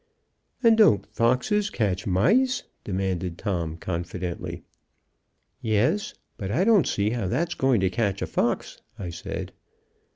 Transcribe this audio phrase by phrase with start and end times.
[0.63, 4.63] "And don't foxes catch mice?" demanded Tom, confidently.
[5.61, 9.53] "Yes, but I don't see how that's going to catch the fox," I said.